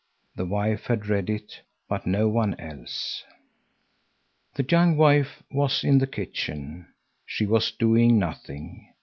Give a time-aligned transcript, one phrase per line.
[0.35, 3.23] The wife had read it, but no one else.
[4.55, 6.87] The young wife was in the kitchen.
[7.23, 8.93] She was doing nothing.